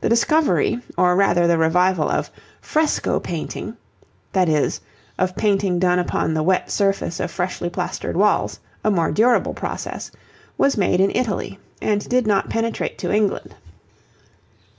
[0.00, 2.30] The discovery, or rather the revival, of
[2.62, 3.76] 'fresco' painting
[4.32, 4.80] (that is,
[5.18, 10.10] of painting done upon the wet surface of freshly plastered walls, a more durable process)
[10.56, 13.54] was made in Italy and did not penetrate to England.